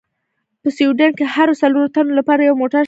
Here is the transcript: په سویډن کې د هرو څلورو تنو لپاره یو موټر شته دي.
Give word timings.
په 0.61 0.69
سویډن 0.77 1.11
کې 1.17 1.25
د 1.27 1.31
هرو 1.33 1.53
څلورو 1.61 1.93
تنو 1.95 2.11
لپاره 2.19 2.41
یو 2.43 2.55
موټر 2.61 2.69
شته 2.73 2.77
دي. 2.77 2.79